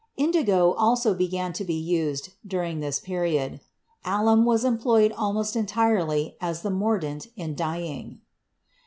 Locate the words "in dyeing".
7.35-8.19